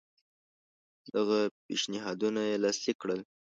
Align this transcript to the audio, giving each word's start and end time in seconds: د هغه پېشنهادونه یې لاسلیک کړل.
د 1.05 1.07
هغه 1.21 1.39
پېشنهادونه 1.65 2.41
یې 2.49 2.55
لاسلیک 2.63 2.97
کړل. 3.01 3.19